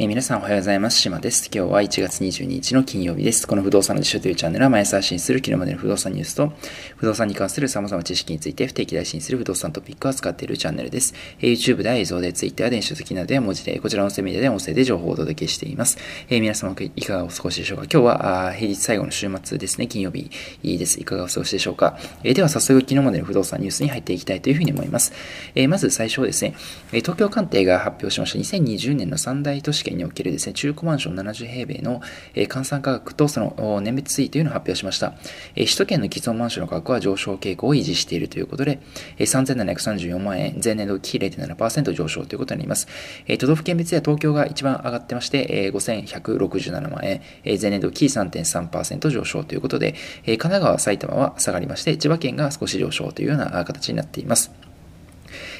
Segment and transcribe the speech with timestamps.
[0.00, 1.00] えー、皆さんおはようございます。
[1.00, 1.50] 島です。
[1.52, 3.48] 今日は1月22日の金曜日です。
[3.48, 6.52] この不動産の辞書というチャンネルは毎朝発信する昨日までの不動産ニュースと
[6.98, 11.14] 不動産に関する様々な知識について不定期配信する不動産トピックを扱っているチャンネルです。
[11.40, 15.98] えー、YouTube では映像で Twitter 電子書籍などで文字でこちらの音声メディアで音声で情報をお届けしています。
[16.28, 17.84] えー、皆様いかがお過ごしでしょうか？
[17.92, 19.88] 今日は平日最後の週末ですね。
[19.88, 20.30] 金曜日
[20.62, 21.00] です。
[21.00, 25.12] いかがお過ごしでしょうか、えでは早速昨日までの不動産ニュースに入っていきたいというふうに思います。
[25.56, 26.54] えまず最初ですね、
[26.92, 32.00] 東京官邸が発表しました2020年の三大都市圏におけるですね、中古マンション70平米の、
[32.34, 35.14] え換算価格とその年別推移というのを発表しました。
[35.54, 38.80] え首都圏の既存マンションの価格は上昇傾向を維持しているということで、
[39.18, 42.88] え3734万円、前年度比0.7%上昇ということになります。
[43.26, 49.94] え都道府県別では東京が一番上がってまして、え5167万円、え前年度比3.3%上昇ということで、
[50.24, 54.67] え神奈川、埼玉は下がりまして、千葉県が少し上昇というような形になっています。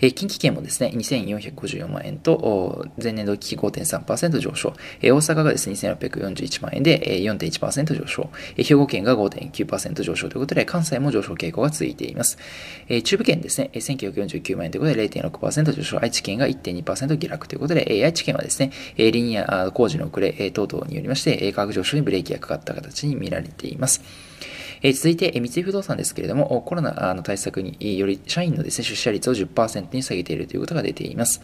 [0.00, 12.38] え近畿圏もですね、2454万円と、前年度期5.3%上昇、え大阪がですね、2641万円で、え4.1%上昇、え兵庫県が5.9%上昇ということで、関西も上昇傾向が続いています。
[12.88, 24.02] え中部圏ですね、1949万円ということで0.6%上昇、愛知県が1.2%下落ということで、え愛知県はですね、えリニア工事の遅れ、等々によりまして、価格上昇にブレーキがかかった形に見られています。
[24.82, 31.40] え続いて、三井不動産ですけれども、コロナの対策により、社員のですね、出社率を10%に下げているということが出ています。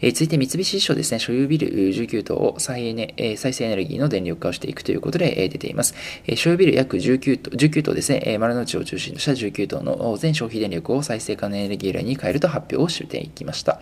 [0.00, 5.94] え続いて、三菱地所ですね、所有ビル19棟を再エネ、再生エネルギーの電力化をしていくということで、え出ています。
[6.26, 13.80] え所有ビル約19棟、19棟ですね、え丸の内を中心とした19棟の全消費電力を再生可能エネルギー由来に変えると発表をしていきました。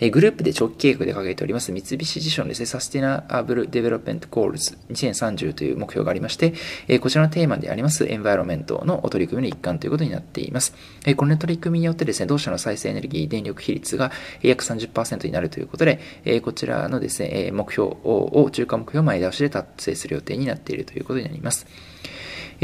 [0.00, 6.54] えグループで長期計画で掲げております三菱地所のですね、 Sustainable Development Goals 2030という目標がありまして、
[6.88, 10.74] えこちらのテーマであります Environment の取り組みの一環ということになっています。
[11.06, 21.66] えこの取り組みによってですね、同社の再生エネルギー電力比率が約30%になるということで、えこちらのですね、目標を、中間目標を前倒しで達成する予定になっているということになります。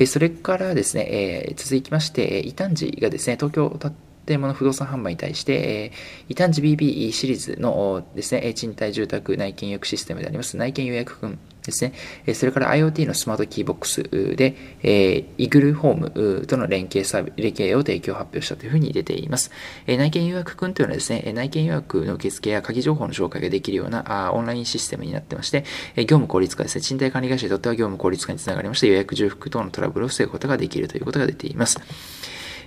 [0.06, 3.78] それからですね、え続きまして、異端児がですね、東京
[4.26, 5.92] 建物不動産販売に対してえ、
[6.28, 11.92] 異端児 BB シリーズのですね、賃貸住宅内見予約システムであります内見予約君ですね。
[12.34, 14.02] それから IoT のスマートキーボックス
[14.36, 19.50] で、えー、イグルホームとの連携サービス連携を提供発表したというふうに出ています。
[19.86, 25.64] え内見予約君というのはですね、内見予約の受付や鍵情報の紹介ができるようなあオンラインシステムになってまして、
[25.96, 31.80] え業務効率化ですね、賃貸管理会社にとっては業務効率化につながりまして予約重複等のトラブルを防ぐことができるということが出ています。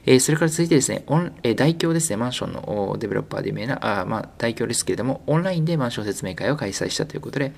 [0.06, 7.52] え、それから続いてですね、オンえ、大京ですね、マンションのデベロッパーで有名な、あまあ、大京ですけれども、オンラインでマンション説明会を開催したということで、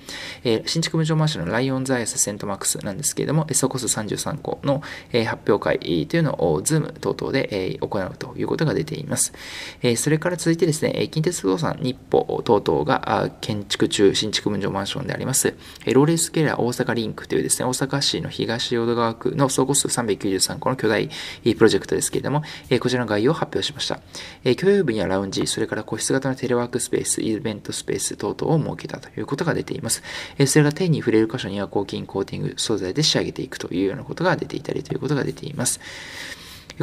[0.43, 4.81] え、新築分譲マンションのライオンザイスセントマックスなんですけれども、総戸数33戸の、
[5.11, 9.33] え、発表会というのを Zoom 等々で、え、行うということが出ています。
[9.81, 23.99] え、それから続いてですね、近鉄不動産 NIPPO 等々が建築中、新築分譲マンションであります、えー、ローレルスクエア OSAKA LINK というですね、大阪市の東淀川区の総戸数393戸の巨大プロジェクトですけれども、もえ、こちらの概要を発表しました。
[24.43, 30.01] え、共有部にはラウンジ、それから個室型のテレワークスペース、イベントスペース等々を設けたということが出ています。
[30.37, 35.79] え、それが手に触れる箇所には抗菌コーティング素材で仕上げていくというようなことが出ていたりということが出ています。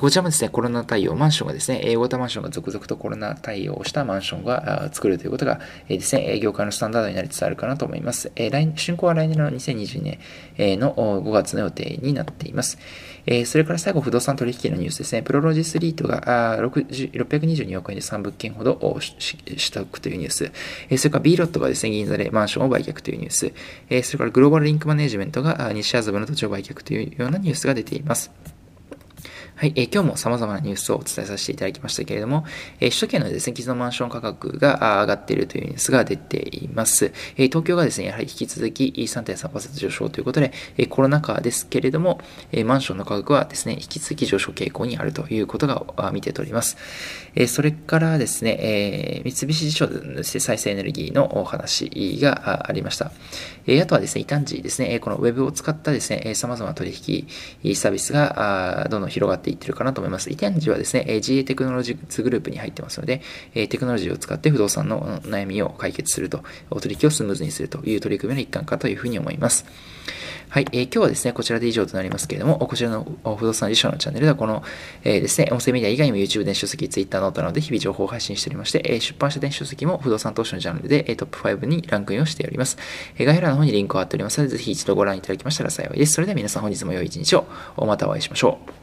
[0.00, 8.30] こちらもですね、コロナ対応、マンションがですね、大型マンションが続々とコロナ対応したマンションが作るということが、えですね、業界のスタンダードになりつつあるかなと思います。
[8.36, 10.18] え来竣工は来年の2022
[10.58, 12.78] 年の5月の予定になっています。
[13.26, 15.22] えそれから最後、不動産取引のニュースですね。
[15.22, 19.00] プロロジスリートが622億円で3物件ほど取
[19.72, 20.52] 得というニュース。
[20.90, 23.52] えそれから B ロットがですね、銀座でマンションを売却というニュース。
[23.90, 28.57] えそれからグローバルリンクマネジメントが西麻布の土地を売却というようなニュースが出ています。
[29.58, 32.44] はい、えー、今日も様々なニュースをお伝えさせていただきましたけれども、
[32.78, 37.12] えー、首都圏のですね、既存マンション価格が上がっているというニュースが出ています。
[37.36, 42.20] えー、東京がですね、やはり引き続き3.3%上昇ということで、えー、コロナ禍ですけれども、
[42.52, 46.76] えー、マンションの価格はですね、引き続き上昇傾向にあるということが見て取れます。
[47.34, 53.10] えー、それからですね、えー、三菱地所ので、再生エネルギーのお話がありました。
[53.66, 56.94] えー、あとはですね、異端児ですね、このウェブを使ったですね、様々な取
[57.64, 60.30] 引サービスがどんどん広がってっていってるかなと思います。
[60.30, 63.22] イテンジはですね、GA テクノロジーズグループに入ってますので、
[63.54, 69.64] テクノロジーを使って不動産の悩みを解決すると、お取引をスムーズにするという取り組みの一環かというふうに思います。
[70.50, 73.06] はい、えー、今日はですね、こちらで以上となりますけれども、こちらの
[73.36, 74.62] 不動産辞書のチャンネルでは、この、
[75.04, 82.78] えー、ですね、音声メディア以外にも YouTube 電子書籍、Twitter ノートなどで日々情報を配信しておりまして、えー、出版した電子書籍も不動産投資のジャンルで、えー、トップ5にランクインをしております。
[83.18, 86.14] えー、概要欄の方にリンクを貼っておりますので、ぜひ一度ご覧いただきましたら幸いです。
[86.14, 87.46] それでは皆さん本日も良い一日を、
[87.76, 88.77] またお会いしましょう。